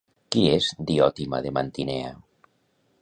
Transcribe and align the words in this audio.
Qui 0.35 0.45
és 0.53 0.69
Diòtima 0.91 1.41
de 1.47 1.53
Mantinea? 1.59 2.11